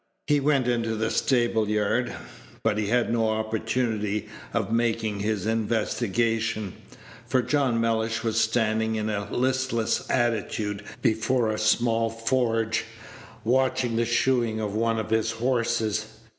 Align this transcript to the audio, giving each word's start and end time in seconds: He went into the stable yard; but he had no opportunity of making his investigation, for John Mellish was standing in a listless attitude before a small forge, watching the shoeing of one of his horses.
He 0.25 0.39
went 0.39 0.67
into 0.67 0.95
the 0.95 1.11
stable 1.11 1.69
yard; 1.69 2.11
but 2.63 2.79
he 2.79 2.87
had 2.87 3.13
no 3.13 3.29
opportunity 3.29 4.27
of 4.51 4.71
making 4.71 5.19
his 5.19 5.45
investigation, 5.45 6.73
for 7.27 7.43
John 7.43 7.79
Mellish 7.79 8.23
was 8.23 8.41
standing 8.41 8.95
in 8.95 9.11
a 9.11 9.31
listless 9.31 10.09
attitude 10.09 10.81
before 11.03 11.51
a 11.51 11.59
small 11.59 12.09
forge, 12.09 12.85
watching 13.43 13.95
the 13.95 14.05
shoeing 14.05 14.59
of 14.59 14.73
one 14.73 14.97
of 14.97 15.11
his 15.11 15.33
horses. 15.33 16.07